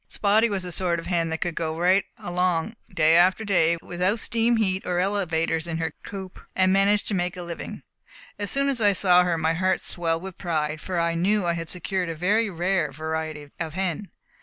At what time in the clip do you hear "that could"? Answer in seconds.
1.29-1.53